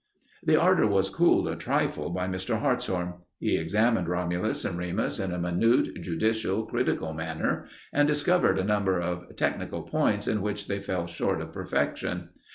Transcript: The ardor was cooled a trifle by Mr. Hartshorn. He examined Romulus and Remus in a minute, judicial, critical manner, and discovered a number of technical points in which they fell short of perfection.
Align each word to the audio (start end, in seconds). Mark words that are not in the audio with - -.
The 0.43 0.55
ardor 0.59 0.87
was 0.87 1.11
cooled 1.11 1.47
a 1.47 1.55
trifle 1.55 2.09
by 2.09 2.27
Mr. 2.27 2.59
Hartshorn. 2.59 3.19
He 3.39 3.55
examined 3.55 4.07
Romulus 4.07 4.65
and 4.65 4.75
Remus 4.75 5.19
in 5.19 5.31
a 5.31 5.37
minute, 5.37 6.01
judicial, 6.01 6.65
critical 6.65 7.13
manner, 7.13 7.65
and 7.93 8.07
discovered 8.07 8.57
a 8.57 8.63
number 8.63 8.99
of 8.99 9.35
technical 9.35 9.83
points 9.83 10.27
in 10.27 10.41
which 10.41 10.67
they 10.67 10.79
fell 10.79 11.05
short 11.05 11.39
of 11.39 11.53
perfection. 11.53 12.29